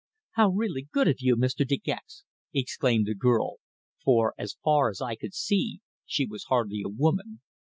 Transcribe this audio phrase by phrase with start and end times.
[0.31, 1.57] "How really good of you, Mr.
[1.63, 2.23] De Gex!"
[2.55, 3.57] exclaimed the girl
[4.03, 7.41] for as far as I could see she was hardly a woman.